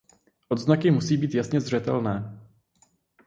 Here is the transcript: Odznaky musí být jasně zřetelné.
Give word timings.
Odznaky 0.49 0.91
musí 0.91 1.17
být 1.17 1.33
jasně 1.35 1.61
zřetelné. 1.61 2.39